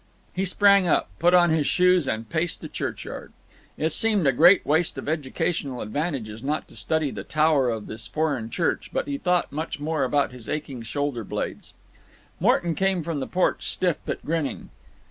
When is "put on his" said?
1.19-1.67